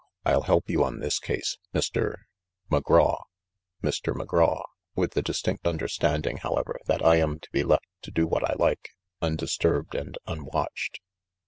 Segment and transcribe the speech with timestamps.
[0.25, 2.15] "I'll help you on this case, Mr.
[2.71, 3.21] —""McGraw."
[3.83, 4.63] "—Mr.Graw,
[4.95, 8.49] with tHe distinct understanding, how ever, that I am to be left to do what
[8.49, 8.89] I like,
[9.21, 11.01] undisturbed and unwatched.